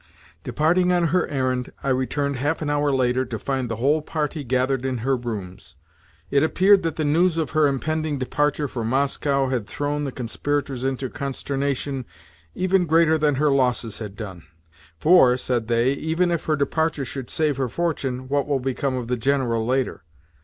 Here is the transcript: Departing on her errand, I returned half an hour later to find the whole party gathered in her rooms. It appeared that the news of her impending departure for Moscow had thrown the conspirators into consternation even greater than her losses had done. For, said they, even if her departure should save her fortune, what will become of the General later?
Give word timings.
Departing 0.43 0.91
on 0.91 1.09
her 1.09 1.27
errand, 1.27 1.71
I 1.83 1.89
returned 1.89 2.37
half 2.37 2.63
an 2.63 2.71
hour 2.71 2.91
later 2.91 3.23
to 3.25 3.37
find 3.37 3.69
the 3.69 3.75
whole 3.75 4.01
party 4.01 4.43
gathered 4.43 4.83
in 4.83 4.97
her 5.05 5.15
rooms. 5.15 5.75
It 6.31 6.41
appeared 6.41 6.81
that 6.81 6.95
the 6.95 7.05
news 7.05 7.37
of 7.37 7.51
her 7.51 7.67
impending 7.67 8.17
departure 8.17 8.67
for 8.67 8.83
Moscow 8.83 9.49
had 9.49 9.67
thrown 9.67 10.05
the 10.05 10.11
conspirators 10.11 10.83
into 10.83 11.07
consternation 11.07 12.05
even 12.55 12.87
greater 12.87 13.19
than 13.19 13.35
her 13.35 13.51
losses 13.51 13.99
had 13.99 14.15
done. 14.15 14.41
For, 14.97 15.37
said 15.37 15.67
they, 15.67 15.91
even 15.93 16.31
if 16.31 16.45
her 16.45 16.55
departure 16.55 17.05
should 17.05 17.29
save 17.29 17.57
her 17.57 17.69
fortune, 17.69 18.27
what 18.27 18.47
will 18.47 18.59
become 18.59 18.95
of 18.95 19.07
the 19.07 19.17
General 19.17 19.63
later? 19.63 20.03